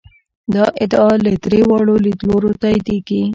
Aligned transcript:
دا 0.53 0.65
ادعا 0.83 1.11
له 1.23 1.31
درې 1.45 1.61
واړو 1.69 1.95
لیدلورو 2.05 2.51
تاییدېږي. 2.61 3.21